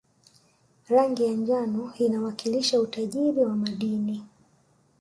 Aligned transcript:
rangi 0.89 1.25
ya 1.25 1.31
njano 1.33 1.93
inawakilisha 1.97 2.79
utajiri 2.79 3.39
wa 3.39 3.55
madini 3.55 4.23